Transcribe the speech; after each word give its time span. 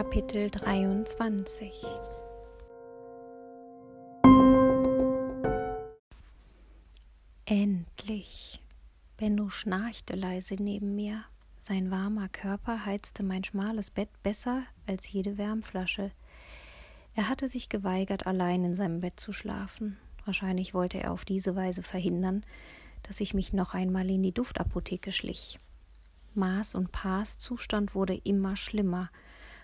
Kapitel 0.00 0.48
23 0.48 1.84
Endlich. 7.44 8.62
Benno 9.18 9.50
schnarchte 9.50 10.16
leise 10.16 10.54
neben 10.54 10.94
mir. 10.96 11.24
Sein 11.60 11.90
warmer 11.90 12.30
Körper 12.30 12.86
heizte 12.86 13.22
mein 13.22 13.44
schmales 13.44 13.90
Bett 13.90 14.08
besser 14.22 14.62
als 14.86 15.12
jede 15.12 15.36
Wärmflasche. 15.36 16.12
Er 17.14 17.28
hatte 17.28 17.46
sich 17.48 17.68
geweigert, 17.68 18.26
allein 18.26 18.64
in 18.64 18.74
seinem 18.74 19.00
Bett 19.00 19.20
zu 19.20 19.32
schlafen. 19.32 19.98
Wahrscheinlich 20.24 20.72
wollte 20.72 20.98
er 20.98 21.12
auf 21.12 21.26
diese 21.26 21.56
Weise 21.56 21.82
verhindern, 21.82 22.46
dass 23.02 23.20
ich 23.20 23.34
mich 23.34 23.52
noch 23.52 23.74
einmal 23.74 24.08
in 24.08 24.22
die 24.22 24.32
Duftapotheke 24.32 25.12
schlich. 25.12 25.60
Maß 26.32 26.74
und 26.74 26.90
Paas 26.90 27.36
Zustand 27.36 27.94
wurde 27.94 28.18
immer 28.24 28.56
schlimmer. 28.56 29.10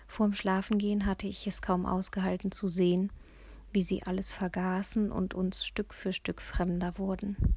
Vorm 0.07 0.33
Schlafengehen 0.33 1.05
hatte 1.05 1.27
ich 1.27 1.45
es 1.45 1.61
kaum 1.61 1.85
ausgehalten 1.85 2.51
zu 2.51 2.69
sehen, 2.69 3.11
wie 3.71 3.81
sie 3.81 4.03
alles 4.03 4.31
vergaßen 4.31 5.11
und 5.11 5.33
uns 5.33 5.65
Stück 5.65 5.93
für 5.93 6.13
Stück 6.13 6.41
fremder 6.41 6.97
wurden. 6.97 7.55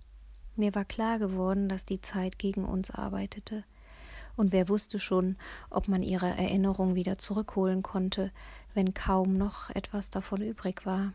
Mir 0.56 0.74
war 0.74 0.84
klar 0.84 1.18
geworden, 1.18 1.68
dass 1.68 1.84
die 1.84 2.00
Zeit 2.00 2.38
gegen 2.38 2.64
uns 2.64 2.90
arbeitete. 2.90 3.64
Und 4.36 4.52
wer 4.52 4.68
wusste 4.68 4.98
schon, 4.98 5.36
ob 5.70 5.88
man 5.88 6.02
ihre 6.02 6.26
Erinnerung 6.26 6.94
wieder 6.94 7.18
zurückholen 7.18 7.82
konnte, 7.82 8.30
wenn 8.74 8.94
kaum 8.94 9.38
noch 9.38 9.70
etwas 9.70 10.10
davon 10.10 10.42
übrig 10.42 10.84
war. 10.84 11.12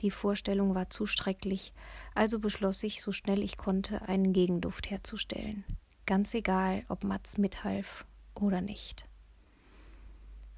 Die 0.00 0.10
Vorstellung 0.10 0.74
war 0.74 0.90
zu 0.90 1.06
schrecklich, 1.06 1.72
also 2.14 2.38
beschloss 2.38 2.82
ich, 2.82 3.02
so 3.02 3.12
schnell 3.12 3.42
ich 3.42 3.56
konnte, 3.56 4.02
einen 4.02 4.32
Gegenduft 4.32 4.90
herzustellen. 4.90 5.64
Ganz 6.06 6.34
egal, 6.34 6.84
ob 6.88 7.04
Mats 7.04 7.38
mithalf 7.38 8.04
oder 8.34 8.60
nicht. 8.60 9.08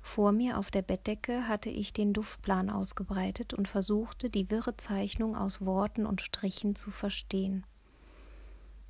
Vor 0.05 0.33
mir 0.33 0.59
auf 0.59 0.71
der 0.71 0.83
Bettdecke 0.83 1.49
hatte 1.49 1.71
ich 1.71 1.95
den 1.95 2.13
Duftplan 2.13 2.69
ausgebreitet 2.69 3.55
und 3.55 3.67
versuchte, 3.67 4.29
die 4.29 4.49
wirre 4.51 4.77
Zeichnung 4.77 5.35
aus 5.35 5.65
Worten 5.65 6.05
und 6.05 6.21
Strichen 6.21 6.77
zu 6.77 6.93
verstehen. 6.93 7.65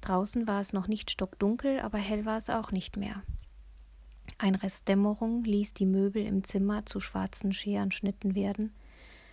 Draußen 0.02 0.46
war 0.46 0.60
es 0.60 0.74
noch 0.74 0.88
nicht 0.88 1.12
stockdunkel, 1.12 1.80
aber 1.80 1.98
hell 1.98 2.26
war 2.26 2.36
es 2.36 2.50
auch 2.50 2.72
nicht 2.72 2.98
mehr. 2.98 3.22
Ein 4.38 4.56
Rest 4.56 4.88
Dämmerung 4.88 5.44
ließ 5.44 5.72
die 5.72 5.86
Möbel 5.86 6.26
im 6.26 6.42
Zimmer 6.42 6.84
zu 6.84 7.00
schwarzen 7.00 7.52
Scherenschnitten 7.52 8.34
werden. 8.34 8.74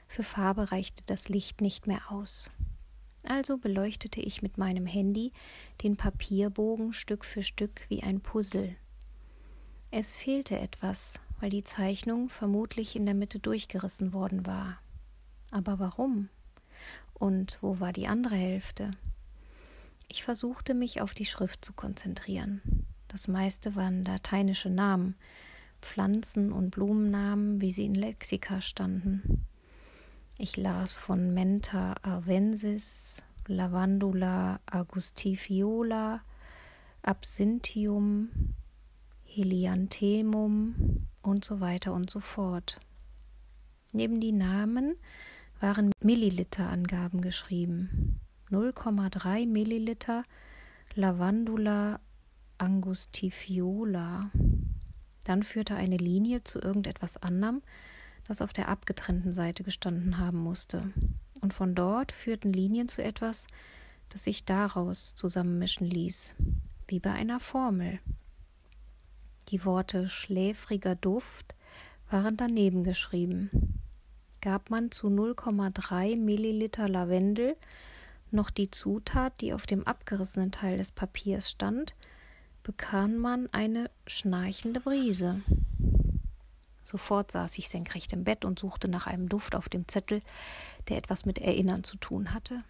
Für 0.08 0.24
Farbe 0.24 0.72
reichte 0.72 1.04
das 1.08 1.30
Licht 1.30 1.62
nicht 1.62 1.88
mehr 1.88 2.10
aus. 2.10 2.52
Also 3.24 3.58
beleuchtete 3.58 4.22
ich 4.22 4.42
mit 4.44 4.58
meinem 4.58 4.86
Handy 4.86 5.34
den 5.82 5.98
Papierbogen 5.98 6.94
Stück 6.94 7.26
für 7.26 7.44
Stück 7.44 7.86
wie 7.90 8.04
ein 8.04 8.22
Puzzle. 8.22 8.76
Es 9.90 10.14
fehlte 10.14 10.58
etwas, 10.58 11.20
weil 11.42 11.50
die 11.50 11.64
Zeichnung 11.64 12.30
vermutlich 12.30 12.96
in 12.96 13.06
der 13.06 13.16
Mitte 13.16 13.40
durchgerissen 13.40 14.14
worden 14.14 14.46
war. 14.46 14.78
Aber 15.50 15.80
warum? 15.80 16.30
Und 17.16 17.58
wo 17.62 17.80
war 17.80 17.92
die 17.92 18.08
andere 18.08 18.36
Hälfte? 18.36 18.92
Ich 20.08 20.24
versuchte 20.24 20.76
mich 20.76 21.02
auf 21.02 21.16
die 21.16 21.26
Schrift 21.26 21.66
zu 21.66 21.74
konzentrieren. 21.74 22.62
Das 23.08 23.28
meiste 23.28 23.76
waren 23.76 24.06
lateinische 24.06 24.70
Namen, 24.70 25.16
Pflanzen- 25.82 26.52
und 26.52 26.70
Blumennamen, 26.70 27.60
wie 27.60 27.72
sie 27.72 27.86
in 27.86 27.96
Lexika 27.96 28.62
standen. 28.62 29.46
Ich 30.38 30.58
las 30.58 30.96
von 30.96 31.34
Menta 31.34 31.96
arvensis, 32.04 33.24
Lavandula 33.48 34.60
agustifiola, 34.68 36.22
Absinthium, 37.02 38.30
Helianthemum 39.34 41.08
und 41.22 41.46
so 41.46 41.62
weiter 41.62 41.94
und 41.94 42.10
so 42.10 42.20
fort. 42.20 42.80
Neben 43.94 44.20
die 44.20 44.34
Namen 44.34 44.96
waren 45.60 45.92
Milliliterangaben 46.02 47.22
geschrieben. 47.22 48.20
0,3 48.50 49.48
Milliliter 49.48 50.24
Lavandula 50.96 52.02
angustifiola. 52.58 54.30
Dann 55.24 55.44
führte 55.44 55.76
eine 55.76 55.98
Linie 55.98 56.44
zu 56.44 56.60
irgendetwas 56.60 57.16
anderem, 57.18 57.62
das 58.28 58.42
auf 58.42 58.52
der 58.52 58.68
abgetrennten 58.68 59.32
Seite 59.32 59.64
gestanden 59.64 60.18
haben 60.18 60.40
musste. 60.40 60.92
Und 61.42 61.54
von 61.54 61.74
dort 61.74 62.12
führten 62.12 62.52
Linien 62.52 62.90
zu 62.90 63.02
etwas, 63.02 63.48
das 64.10 64.26
sich 64.26 64.44
daraus 64.44 65.16
zusammenmischen 65.16 65.88
ließ, 65.88 66.36
wie 66.88 67.00
bei 67.00 67.14
einer 67.14 67.40
Formel. 67.40 68.00
Die 69.52 69.66
Worte 69.66 70.08
schläfriger 70.08 70.96
Duft 70.96 71.56
waren 72.10 72.38
daneben 72.38 72.86
geschrieben. 72.86 73.80
Gab 74.40 74.70
man 74.70 74.92
zu 74.92 75.08
0,3 75.08 76.18
Milliliter 76.18 76.88
Lavendel 76.88 77.58
noch 78.32 78.50
die 78.50 78.72
Zutat, 78.72 79.42
die 79.42 79.54
auf 79.54 79.68
dem 79.68 79.86
abgerissenen 79.86 80.52
Teil 80.52 80.78
des 80.78 80.92
Papiers 80.92 81.52
stand, 81.52 81.96
bekam 82.64 83.18
man 83.18 83.50
eine 83.52 83.90
schnarchende 84.08 84.80
Brise. 84.80 85.42
Sofort 86.86 87.32
saß 87.32 87.58
ich 87.58 87.68
senkrecht 87.68 88.14
im 88.14 88.24
Bett 88.24 88.46
und 88.46 88.58
suchte 88.58 88.88
nach 88.88 89.06
einem 89.06 89.28
Duft 89.28 89.56
auf 89.56 89.68
dem 89.68 89.86
Zettel, 89.88 90.22
der 90.88 90.98
etwas 90.98 91.26
mit 91.26 91.40
Erinnern 91.40 91.84
zu 91.84 91.98
tun 91.98 92.34
hatte. 92.34 92.64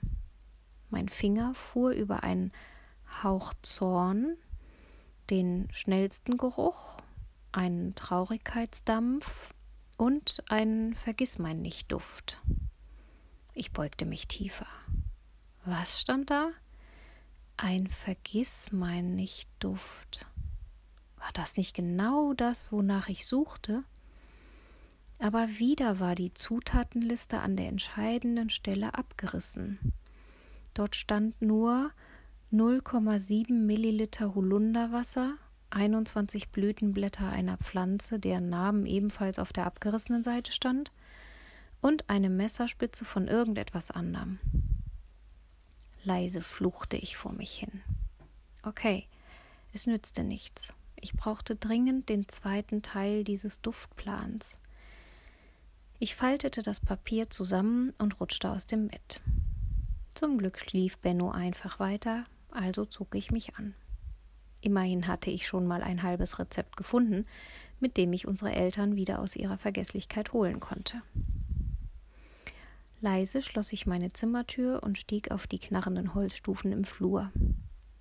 Mein 0.90 1.10
Finger 1.10 1.54
fuhr 1.54 1.92
über 1.92 2.24
einen 2.24 2.52
Hauch 3.24 3.54
Zorn, 3.62 4.36
den 5.30 5.68
schnellsten 5.72 6.38
Geruch, 6.38 6.98
einen 7.52 7.94
Traurigkeitsdampf 7.96 9.54
und 9.98 10.44
einen 10.50 10.96
Vergissmeinnicht-Duft. 10.96 12.42
Ich 13.54 13.72
beugte 13.72 14.06
mich 14.06 14.28
tiefer. 14.28 14.68
Was 15.66 16.02
stand 16.02 16.30
da? 16.30 16.52
Ein 17.58 17.88
Vergissmeinnicht-Duft. 17.88 20.28
War 21.18 21.32
das 21.34 21.58
nicht 21.58 21.74
genau 21.76 22.34
das, 22.34 22.72
wonach 22.72 23.10
ich 23.10 23.28
suchte? 23.28 23.84
aber 25.22 25.60
wieder 25.60 26.00
war 26.00 26.16
die 26.16 26.34
Zutatenliste 26.34 27.40
an 27.40 27.56
der 27.56 27.68
entscheidenden 27.68 28.50
Stelle 28.50 28.96
abgerissen. 28.96 29.94
Dort 30.74 30.96
stand 30.96 31.40
nur 31.42 31.92
0,7 32.54 33.54
Milliliter 33.54 34.36
Holunderwasser, 34.36 35.36
21 35.70 36.50
Blütenblätter 36.50 37.30
einer 37.30 37.56
Pflanze, 37.56 38.20
deren 38.20 38.50
Namen 38.50 38.86
ebenfalls 38.86 39.40
auf 39.40 39.54
der 39.54 39.66
abgerissenen 39.66 40.22
Seite 40.22 40.52
stand, 40.52 40.92
und 41.80 42.10
eine 42.10 42.30
Messerspitze 42.30 43.06
von 43.06 43.30
irgendetwas 43.30 43.90
anderem. 43.90 44.40
Leise 46.04 46.42
fluchte 46.42 46.98
ich 46.98 47.16
vor 47.16 47.32
mich 47.32 47.54
hin. 47.54 47.82
Okay, 48.64 49.08
es 49.72 49.88
nützte 49.88 50.26
nichts. 50.26 50.74
Ich 51.00 51.14
brauchte 51.14 51.56
dringend 51.56 52.10
den 52.10 52.28
zweiten 52.28 52.82
Teil 52.82 53.24
dieses 53.24 53.62
Duftplans. 53.62 54.60
Ich 56.00 56.16
faltete 56.16 56.64
das 56.64 56.82
Papier 56.82 57.30
zusammen 57.30 57.94
und 57.98 58.20
rutschte 58.20 58.52
aus 58.52 58.68
dem 58.68 58.90
Bett. 58.90 59.22
Zum 60.14 60.38
Glück 60.38 60.60
schlief 60.60 60.98
Benno 60.98 61.32
einfach 61.32 61.80
weiter, 61.80 62.26
also 62.52 62.86
zog 62.86 63.16
ich 63.16 63.32
mich 63.32 63.56
an. 63.56 63.74
Immerhin 64.62 65.08
hatte 65.08 65.32
ich 65.32 65.48
schon 65.48 65.66
mal 65.66 65.82
ein 65.82 66.04
halbes 66.04 66.40
Rezept 66.40 66.78
gefunden, 66.78 67.26
mit 67.80 67.98
dem 67.98 68.14
ich 68.14 68.28
unsere 68.28 68.52
Eltern 68.52 68.96
wieder 68.96 69.20
aus 69.20 69.36
ihrer 69.36 69.58
Vergesslichkeit 69.58 70.34
holen 70.34 70.60
konnte. 70.60 71.02
Leise 73.00 73.42
schloss 73.42 73.74
ich 73.74 73.88
meine 73.88 74.14
Zimmertür 74.14 74.84
und 74.84 75.00
stieg 75.00 75.32
auf 75.32 75.48
die 75.48 75.58
knarrenden 75.58 76.14
Holzstufen 76.14 76.72
im 76.72 76.84
Flur. 76.84 77.32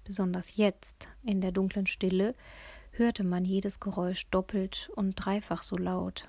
Besonders 0.04 0.56
jetzt, 0.56 1.08
in 1.22 1.40
der 1.40 1.52
dunklen 1.52 1.86
Stille, 1.86 2.34
hörte 2.92 3.24
man 3.24 3.46
jedes 3.46 3.80
Geräusch 3.80 4.26
doppelt 4.26 4.91
und 4.96 5.14
dreifach 5.14 5.62
so 5.62 5.78
laut, 5.78 6.28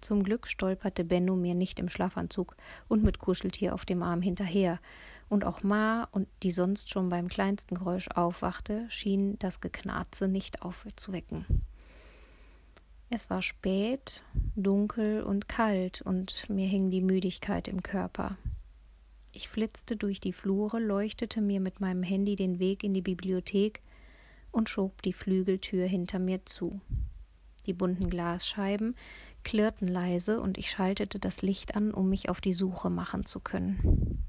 zum 0.00 0.22
Glück 0.22 0.46
stolperte 0.46 1.04
Benno 1.04 1.36
mir 1.36 1.54
nicht 1.54 1.78
im 1.78 1.88
Schlafanzug 1.88 2.56
und 2.88 3.02
mit 3.02 3.18
Kuscheltier 3.18 3.74
auf 3.74 3.84
dem 3.84 4.02
Arm 4.02 4.22
hinterher, 4.22 4.80
und 5.30 5.44
auch 5.44 5.62
Ma, 5.62 6.08
und 6.10 6.28
die 6.42 6.50
sonst 6.50 6.90
schon 6.90 7.08
beim 7.08 7.28
kleinsten 7.28 7.76
Geräusch 7.76 8.08
aufwachte, 8.08 8.84
schien 8.90 9.38
das 9.38 9.60
Geknarze 9.60 10.28
nicht 10.28 10.62
aufzuwecken. 10.62 11.46
Es 13.08 13.30
war 13.30 13.40
spät, 13.40 14.22
dunkel 14.56 15.22
und 15.22 15.48
kalt, 15.48 16.02
und 16.02 16.50
mir 16.50 16.66
hing 16.66 16.90
die 16.90 17.00
Müdigkeit 17.00 17.68
im 17.68 17.82
Körper. 17.82 18.36
Ich 19.32 19.48
flitzte 19.48 19.96
durch 19.96 20.20
die 20.20 20.32
Flure, 20.32 20.80
leuchtete 20.80 21.40
mir 21.40 21.60
mit 21.60 21.80
meinem 21.80 22.02
Handy 22.02 22.34
den 22.34 22.58
Weg 22.58 22.82
in 22.82 22.92
die 22.92 23.00
Bibliothek 23.00 23.80
und 24.50 24.68
schob 24.68 25.00
die 25.02 25.12
Flügeltür 25.12 25.86
hinter 25.86 26.18
mir 26.18 26.44
zu. 26.44 26.80
Die 27.66 27.72
bunten 27.72 28.10
Glasscheiben, 28.10 28.96
klirrten 29.44 29.86
leise 29.86 30.40
und 30.40 30.58
ich 30.58 30.70
schaltete 30.72 31.20
das 31.20 31.42
Licht 31.42 31.76
an, 31.76 31.94
um 31.94 32.08
mich 32.08 32.28
auf 32.28 32.40
die 32.40 32.52
Suche 32.52 32.90
machen 32.90 33.24
zu 33.24 33.38
können. 33.38 34.24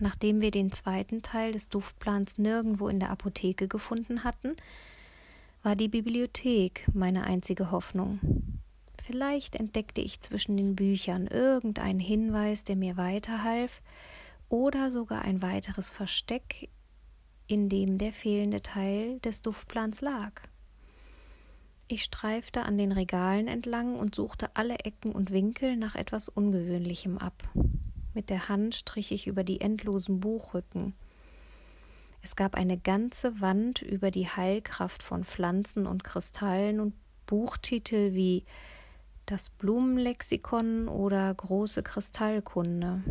Nachdem 0.00 0.40
wir 0.40 0.50
den 0.50 0.72
zweiten 0.72 1.22
Teil 1.22 1.52
des 1.52 1.68
Duftplans 1.68 2.38
nirgendwo 2.38 2.88
in 2.88 3.00
der 3.00 3.10
Apotheke 3.10 3.68
gefunden 3.68 4.24
hatten, 4.24 4.56
war 5.62 5.76
die 5.76 5.88
Bibliothek 5.88 6.86
meine 6.92 7.24
einzige 7.24 7.70
Hoffnung. 7.70 8.20
Vielleicht 9.02 9.56
entdeckte 9.56 10.00
ich 10.00 10.20
zwischen 10.20 10.56
den 10.56 10.76
Büchern 10.76 11.26
irgendeinen 11.26 12.00
Hinweis, 12.00 12.64
der 12.64 12.76
mir 12.76 12.96
weiterhalf, 12.96 13.82
oder 14.48 14.90
sogar 14.90 15.22
ein 15.22 15.42
weiteres 15.42 15.90
Versteck, 15.90 16.70
in 17.46 17.68
dem 17.68 17.98
der 17.98 18.12
fehlende 18.12 18.62
Teil 18.62 19.20
des 19.20 19.42
Duftplans 19.42 20.00
lag. 20.00 20.32
Ich 21.86 22.02
streifte 22.02 22.62
an 22.62 22.78
den 22.78 22.92
Regalen 22.92 23.46
entlang 23.46 23.96
und 23.96 24.14
suchte 24.14 24.56
alle 24.56 24.78
Ecken 24.78 25.12
und 25.12 25.30
Winkel 25.30 25.76
nach 25.76 25.94
etwas 25.94 26.30
Ungewöhnlichem 26.30 27.18
ab. 27.18 27.42
Mit 28.14 28.30
der 28.30 28.48
Hand 28.48 28.76
strich 28.76 29.12
ich 29.12 29.26
über 29.26 29.44
die 29.44 29.60
endlosen 29.60 30.20
Buchrücken. 30.20 30.94
Es 32.22 32.36
gab 32.36 32.54
eine 32.54 32.78
ganze 32.78 33.40
Wand 33.40 33.82
über 33.82 34.10
die 34.10 34.28
Heilkraft 34.28 35.02
von 35.02 35.24
Pflanzen 35.24 35.86
und 35.86 36.04
Kristallen 36.04 36.80
und 36.80 36.94
Buchtitel 37.26 38.14
wie 38.14 38.44
das 39.26 39.50
Blumenlexikon 39.50 40.88
oder 40.88 41.34
große 41.34 41.82
Kristallkunde. 41.82 43.02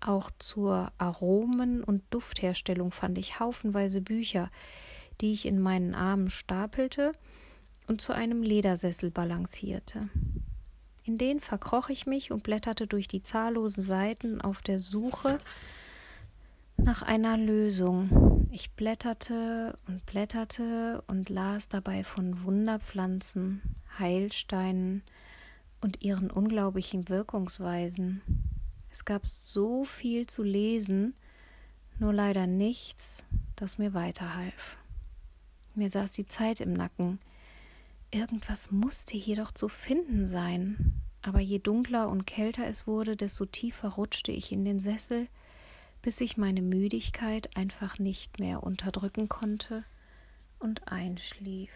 Auch 0.00 0.30
zur 0.38 0.92
Aromen- 0.98 1.84
und 1.84 2.02
Duftherstellung 2.10 2.90
fand 2.90 3.18
ich 3.18 3.40
haufenweise 3.40 4.00
Bücher, 4.00 4.50
die 5.20 5.32
ich 5.32 5.46
in 5.46 5.60
meinen 5.60 5.94
Armen 5.94 6.30
stapelte 6.30 7.12
und 7.86 8.00
zu 8.00 8.12
einem 8.12 8.42
Ledersessel 8.42 9.10
balancierte. 9.10 10.08
In 11.04 11.18
den 11.18 11.40
verkroch 11.40 11.90
ich 11.90 12.06
mich 12.06 12.32
und 12.32 12.42
blätterte 12.42 12.86
durch 12.86 13.08
die 13.08 13.22
zahllosen 13.22 13.82
Seiten 13.82 14.40
auf 14.40 14.62
der 14.62 14.80
Suche 14.80 15.38
nach 16.78 17.02
einer 17.02 17.36
Lösung. 17.36 18.48
Ich 18.50 18.72
blätterte 18.72 19.76
und 19.86 20.06
blätterte 20.06 21.04
und 21.06 21.28
las 21.28 21.68
dabei 21.68 22.04
von 22.04 22.42
Wunderpflanzen, 22.42 23.60
Heilsteinen 23.98 25.02
und 25.82 26.02
ihren 26.02 26.30
unglaublichen 26.30 27.10
Wirkungsweisen. 27.10 28.22
Es 28.90 29.04
gab 29.04 29.28
so 29.28 29.84
viel 29.84 30.26
zu 30.26 30.42
lesen, 30.42 31.14
nur 31.98 32.14
leider 32.14 32.46
nichts, 32.46 33.26
das 33.56 33.76
mir 33.76 33.92
weiterhalf. 33.92 34.78
Mir 35.74 35.90
saß 35.90 36.12
die 36.12 36.26
Zeit 36.26 36.60
im 36.60 36.72
Nacken. 36.72 37.18
Irgendwas 38.14 38.70
musste 38.70 39.16
hier 39.16 39.34
doch 39.34 39.50
zu 39.50 39.68
finden 39.68 40.28
sein. 40.28 41.02
Aber 41.20 41.40
je 41.40 41.58
dunkler 41.58 42.08
und 42.08 42.26
kälter 42.26 42.64
es 42.64 42.86
wurde, 42.86 43.16
desto 43.16 43.44
tiefer 43.44 43.88
rutschte 43.88 44.30
ich 44.30 44.52
in 44.52 44.64
den 44.64 44.78
Sessel, 44.78 45.26
bis 46.00 46.20
ich 46.20 46.36
meine 46.36 46.62
Müdigkeit 46.62 47.56
einfach 47.56 47.98
nicht 47.98 48.38
mehr 48.38 48.62
unterdrücken 48.62 49.28
konnte 49.28 49.82
und 50.60 50.86
einschlief. 50.86 51.72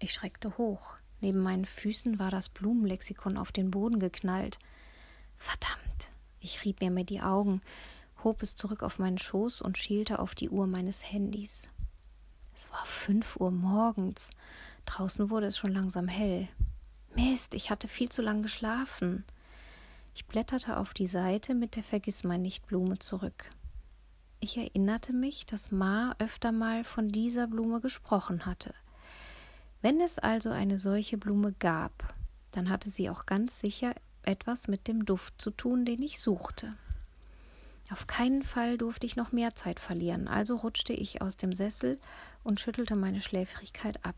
Ich 0.00 0.12
schreckte 0.12 0.58
hoch. 0.58 0.96
Neben 1.22 1.38
meinen 1.38 1.64
Füßen 1.64 2.18
war 2.18 2.30
das 2.30 2.50
Blumenlexikon 2.50 3.38
auf 3.38 3.52
den 3.52 3.70
Boden 3.70 4.00
geknallt. 4.00 4.58
Verdammt! 5.38 6.12
Ich 6.40 6.62
rieb 6.66 6.82
mir 6.82 6.90
mit 6.90 7.08
die 7.08 7.22
Augen, 7.22 7.62
hob 8.22 8.42
es 8.42 8.54
zurück 8.54 8.82
auf 8.82 8.98
meinen 8.98 9.16
Schoß 9.16 9.62
und 9.62 9.78
schielte 9.78 10.18
auf 10.18 10.34
die 10.34 10.50
Uhr 10.50 10.66
meines 10.66 11.10
Handys. 11.10 11.70
Es 12.56 12.72
war 12.72 12.86
fünf 12.86 13.36
Uhr 13.36 13.50
morgens. 13.50 14.30
Draußen 14.86 15.28
wurde 15.28 15.48
es 15.48 15.58
schon 15.58 15.72
langsam 15.72 16.08
hell. 16.08 16.48
Mist, 17.14 17.54
ich 17.54 17.70
hatte 17.70 17.86
viel 17.86 18.08
zu 18.08 18.22
lang 18.22 18.40
geschlafen. 18.40 19.26
Ich 20.14 20.24
blätterte 20.24 20.78
auf 20.78 20.94
die 20.94 21.06
Seite 21.06 21.54
mit 21.54 21.76
der 21.76 21.82
Vergissmeinnicht-Blume 21.82 22.98
zurück. 22.98 23.50
Ich 24.40 24.56
erinnerte 24.56 25.12
mich, 25.12 25.44
dass 25.44 25.70
Ma 25.70 26.16
öfter 26.18 26.50
mal 26.50 26.82
von 26.82 27.08
dieser 27.08 27.46
Blume 27.46 27.82
gesprochen 27.82 28.46
hatte. 28.46 28.72
Wenn 29.82 30.00
es 30.00 30.18
also 30.18 30.48
eine 30.48 30.78
solche 30.78 31.18
Blume 31.18 31.52
gab, 31.52 32.14
dann 32.52 32.70
hatte 32.70 32.88
sie 32.88 33.10
auch 33.10 33.26
ganz 33.26 33.60
sicher 33.60 33.94
etwas 34.22 34.66
mit 34.66 34.88
dem 34.88 35.04
Duft 35.04 35.34
zu 35.42 35.50
tun, 35.50 35.84
den 35.84 36.00
ich 36.00 36.20
suchte. 36.20 36.72
Auf 37.90 38.06
keinen 38.06 38.42
Fall 38.42 38.78
durfte 38.78 39.06
ich 39.06 39.16
noch 39.16 39.30
mehr 39.32 39.54
Zeit 39.54 39.78
verlieren, 39.78 40.26
also 40.26 40.56
rutschte 40.56 40.92
ich 40.92 41.22
aus 41.22 41.36
dem 41.36 41.52
Sessel 41.52 41.98
und 42.42 42.58
schüttelte 42.58 42.96
meine 42.96 43.20
Schläfrigkeit 43.20 44.04
ab. 44.04 44.16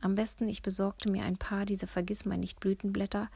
Am 0.00 0.14
besten 0.14 0.48
ich 0.48 0.62
besorgte 0.62 1.10
mir 1.10 1.24
ein 1.24 1.36
paar 1.36 1.64
dieser 1.64 1.88
Vergissmeinnicht-Blütenblätter 1.88 3.28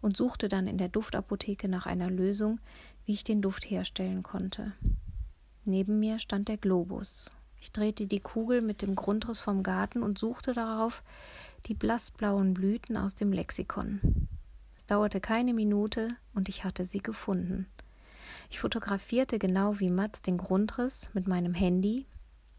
und 0.00 0.16
suchte 0.16 0.48
dann 0.48 0.66
in 0.66 0.78
der 0.78 0.88
Duftapotheke 0.88 1.68
nach 1.68 1.86
einer 1.86 2.10
Lösung, 2.10 2.58
wie 3.04 3.12
ich 3.12 3.22
den 3.22 3.42
Duft 3.42 3.70
herstellen 3.70 4.22
konnte. 4.22 4.72
Neben 5.64 6.00
mir 6.00 6.18
stand 6.18 6.48
der 6.48 6.56
Globus. 6.56 7.30
Ich 7.60 7.72
drehte 7.72 8.06
die 8.06 8.20
Kugel 8.20 8.60
mit 8.60 8.82
dem 8.82 8.96
Grundriss 8.96 9.40
vom 9.40 9.62
Garten 9.62 10.02
und 10.02 10.18
suchte 10.18 10.52
darauf 10.52 11.02
die 11.66 11.74
blassblauen 11.74 12.54
Blüten 12.54 12.96
aus 12.96 13.14
dem 13.14 13.32
Lexikon. 13.32 14.28
Es 14.76 14.86
dauerte 14.86 15.20
keine 15.20 15.54
Minute 15.54 16.08
und 16.34 16.48
ich 16.48 16.64
hatte 16.64 16.84
sie 16.84 17.00
gefunden. 17.00 17.66
Ich 18.50 18.58
fotografierte 18.58 19.38
genau 19.38 19.80
wie 19.80 19.90
Mats 19.90 20.22
den 20.22 20.36
Grundriss 20.36 21.10
mit 21.12 21.26
meinem 21.26 21.54
Handy 21.54 22.06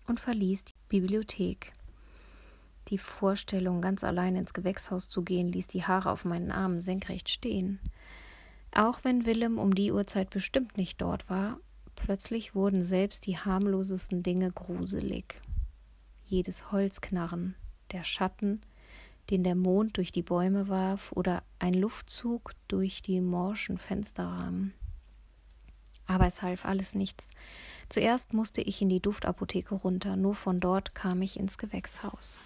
und 0.08 0.20
verließ 0.20 0.66
die 0.66 0.74
Bibliothek. 0.90 1.74
Die 2.90 2.98
Vorstellung, 2.98 3.82
ganz 3.82 4.04
allein 4.04 4.36
ins 4.36 4.54
Gewächshaus 4.54 5.10
zu 5.10 5.22
gehen, 5.22 5.48
ließ 5.52 5.68
die 5.68 5.84
Haare 5.84 6.12
auf 6.12 6.24
meinen 6.24 6.52
Armen 6.52 6.82
senkrecht 6.82 7.30
stehen. 7.30 7.80
Auch 8.74 9.04
wenn 9.04 9.26
Willem 9.26 9.58
um 9.58 9.76
die 9.76 9.92
Uhrzeit 9.92 10.30
bestimmt 10.30 10.78
nicht 10.78 11.02
dort 11.02 11.30
war, 11.30 11.60
plötzlich 11.96 12.56
wurden 12.56 12.84
selbst 12.84 13.26
die 13.26 13.38
harmlosesten 13.38 14.24
Dinge 14.24 14.52
gruselig. 14.52 15.42
Jedes 16.26 16.72
Holzknarren, 16.72 17.56
der 17.92 18.04
Schatten, 18.04 18.62
den 19.30 19.44
der 19.44 19.56
Mond 19.56 19.98
durch 19.98 20.12
die 20.12 20.24
Bäume 20.24 20.70
warf, 20.70 21.12
oder 21.14 21.44
ein 21.60 21.74
Luftzug 21.74 22.52
durch 22.68 23.02
die 23.02 23.20
morschen 23.20 23.78
Fensterrahmen. 23.78 24.74
Aber 26.08 26.26
es 26.26 26.42
half 26.42 26.66
alles 26.66 26.96
nichts. 26.96 27.30
Zuerst 27.90 28.34
musste 28.34 28.62
ich 28.62 28.82
in 28.82 28.90
die 28.90 29.02
Duftapotheke 29.02 29.76
runter, 29.76 30.16
nur 30.16 30.36
von 30.36 30.60
dort 30.60 30.96
kam 30.96 31.22
ich 31.22 31.40
ins 31.40 31.58
Gewächshaus. 31.58 32.40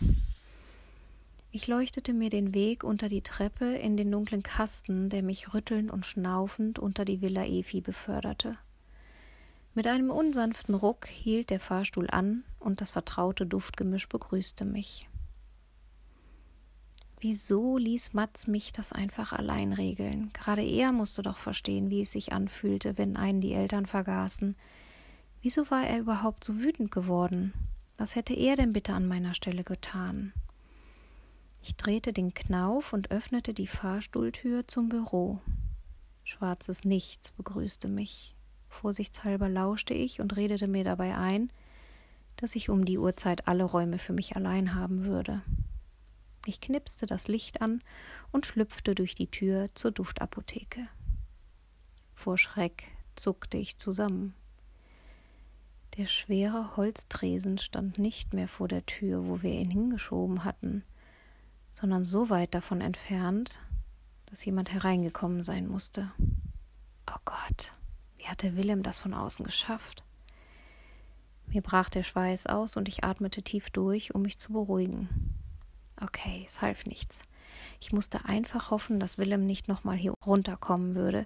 Ich 1.54 1.68
leuchtete 1.68 2.14
mir 2.14 2.30
den 2.30 2.54
Weg 2.54 2.84
unter 2.84 3.10
die 3.10 3.22
Treppe 3.22 3.66
in 3.66 3.98
den 3.98 4.12
dunklen 4.12 4.42
Kasten, 4.42 5.10
der 5.10 5.22
mich 5.22 5.54
rüttelnd 5.54 5.92
und 5.92 6.06
schnaufend 6.06 6.80
unter 6.80 7.06
die 7.06 7.22
Villa 7.22 7.46
Efi 7.46 7.82
beförderte. 7.82 8.58
Mit 9.74 9.88
einem 9.88 10.12
unsanften 10.12 10.76
Ruck 10.76 11.08
hielt 11.08 11.50
der 11.50 11.60
Fahrstuhl 11.60 12.10
an 12.10 12.44
und 12.60 12.82
das 12.82 12.92
vertraute 12.92 13.46
Duftgemisch 13.46 14.08
begrüßte 14.08 14.66
mich. 14.66 15.08
Wieso 17.24 17.78
ließ 17.78 18.14
Mats 18.14 18.48
mich 18.48 18.72
das 18.72 18.92
einfach 18.92 19.32
allein 19.32 19.74
regeln? 19.74 20.32
Gerade 20.34 20.64
er 20.64 20.92
musste 20.92 21.22
doch 21.22 21.38
verstehen, 21.38 21.92
wie 21.92 22.02
es 22.02 22.12
sich 22.12 22.34
anfühlte, 22.34 22.98
wenn 22.98 23.16
einen 23.16 23.42
die 23.42 23.54
Eltern 23.54 23.86
vergaßen. 23.86 24.56
Wieso 25.44 25.70
war 25.70 25.86
er 25.86 26.00
überhaupt 26.00 26.44
so 26.44 26.60
wütend 26.60 26.90
geworden? 26.90 27.54
Was 27.96 28.16
hätte 28.16 28.34
er 28.34 28.56
denn 28.56 28.74
bitte 28.74 28.94
an 28.94 29.08
meiner 29.08 29.36
Stelle 29.36 29.64
getan? 29.64 30.34
Ich 31.62 31.76
drehte 31.76 32.12
den 32.12 32.34
Knauf 32.34 32.92
und 32.92 33.12
öffnete 33.12 33.54
die 33.54 33.68
Fahrstuhltür 33.68 34.68
zum 34.68 34.90
Büro. 34.90 35.40
Schwarzes 36.24 36.86
Nichts 36.86 37.30
begrüßte 37.34 37.88
mich. 37.88 38.36
Vorsichtshalber 38.68 39.48
lauschte 39.48 39.94
ich 39.94 40.22
und 40.22 40.38
redete 40.38 40.68
mir 40.68 40.84
dabei 40.84 41.16
ein, 41.16 41.52
dass 42.38 42.56
ich 42.56 42.72
um 42.72 42.84
die 42.84 42.98
Uhrzeit 42.98 43.48
alle 43.48 43.64
Räume 43.64 44.00
für 44.00 44.14
mich 44.14 44.36
allein 44.36 44.74
haben 44.74 45.06
würde. 45.06 45.44
Ich 46.46 46.60
knipste 46.60 47.06
das 47.06 47.28
Licht 47.28 47.62
an 47.62 47.84
und 48.32 48.46
schlüpfte 48.46 48.96
durch 48.96 49.14
die 49.14 49.28
Tür 49.30 49.70
zur 49.76 49.92
Duftapotheke. 49.92 50.88
Vor 52.16 52.38
Schreck 52.38 52.88
zuckte 53.16 53.58
ich 53.58 53.78
zusammen. 53.78 54.34
Der 55.98 56.06
schwere 56.06 56.78
Holztresen 56.78 57.58
stand 57.58 58.00
nicht 58.00 58.34
mehr 58.34 58.48
vor 58.48 58.68
der 58.68 58.86
Tür, 58.86 59.28
wo 59.28 59.42
wir 59.42 59.52
ihn 59.52 59.70
hingeschoben 59.70 60.44
hatten, 60.44 60.84
sondern 61.74 62.06
so 62.06 62.30
weit 62.30 62.56
davon 62.56 62.82
entfernt, 62.82 63.60
dass 64.28 64.46
jemand 64.46 64.72
hereingekommen 64.72 65.44
sein 65.44 65.68
musste. 65.68 66.12
Oh 67.08 67.20
Gott, 67.26 67.74
wie 68.18 68.28
hatte 68.28 68.56
Willem 68.56 68.84
das 68.84 69.00
von 69.00 69.14
außen 69.14 69.46
geschafft? 69.46 70.06
Mir 71.48 71.62
brach 71.62 71.90
der 71.90 72.04
Schweiß 72.04 72.48
aus 72.48 72.78
und 72.78 72.88
ich 72.88 73.04
atmete 73.04 73.42
tief 73.42 73.70
durch, 73.70 74.16
um 74.16 74.22
mich 74.22 74.40
zu 74.40 74.54
beruhigen. 74.54 75.41
Okay, 76.04 76.44
es 76.46 76.62
half 76.62 76.86
nichts. 76.86 77.24
Ich 77.80 77.92
musste 77.92 78.26
einfach 78.26 78.72
hoffen, 78.72 79.00
dass 79.00 79.18
Willem 79.18 79.46
nicht 79.46 79.68
nochmal 79.68 79.98
hier 79.98 80.14
runterkommen 80.26 80.96
würde, 80.96 81.26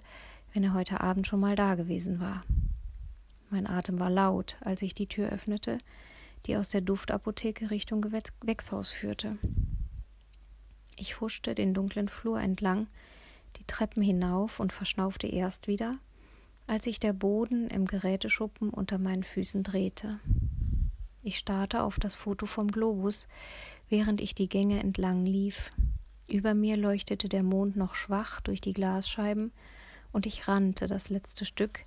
wenn 0.52 0.64
er 0.64 0.74
heute 0.74 1.00
Abend 1.00 1.26
schon 1.26 1.40
mal 1.40 1.56
da 1.56 1.74
gewesen 1.74 2.20
war. 2.20 2.44
Mein 3.48 3.66
Atem 3.66 4.00
war 4.00 4.10
laut, 4.10 4.56
als 4.60 4.82
ich 4.82 4.94
die 4.94 5.06
Tür 5.06 5.30
öffnete, 5.30 5.78
die 6.46 6.56
aus 6.56 6.68
der 6.68 6.80
Duftapotheke 6.80 7.70
Richtung 7.70 8.02
Gewächshaus 8.02 8.90
führte. 8.90 9.38
Ich 10.96 11.20
huschte 11.20 11.54
den 11.54 11.74
dunklen 11.74 12.08
Flur 12.08 12.40
entlang, 12.40 12.86
die 13.58 13.64
Treppen 13.64 14.02
hinauf 14.02 14.60
und 14.60 14.72
verschnaufte 14.72 15.26
erst 15.26 15.68
wieder, 15.68 15.98
als 16.66 16.84
sich 16.84 16.98
der 17.00 17.12
Boden 17.12 17.68
im 17.68 17.86
Geräteschuppen 17.86 18.70
unter 18.70 18.98
meinen 18.98 19.22
Füßen 19.22 19.62
drehte. 19.62 20.20
Ich 21.22 21.38
starrte 21.38 21.82
auf 21.82 21.98
das 21.98 22.14
Foto 22.14 22.46
vom 22.46 22.68
Globus, 22.68 23.26
während 23.88 24.20
ich 24.20 24.34
die 24.34 24.48
Gänge 24.48 24.80
entlang 24.80 25.24
lief. 25.24 25.70
Über 26.28 26.54
mir 26.54 26.76
leuchtete 26.76 27.28
der 27.28 27.42
Mond 27.42 27.76
noch 27.76 27.94
schwach 27.94 28.40
durch 28.40 28.60
die 28.60 28.72
Glasscheiben, 28.72 29.52
und 30.12 30.26
ich 30.26 30.48
rannte 30.48 30.86
das 30.86 31.10
letzte 31.10 31.44
Stück, 31.44 31.84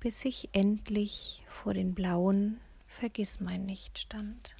bis 0.00 0.24
ich 0.24 0.48
endlich 0.52 1.44
vor 1.48 1.74
den 1.74 1.94
blauen 1.94 2.58
Vergissmeinnicht 2.86 3.98
stand. 3.98 4.56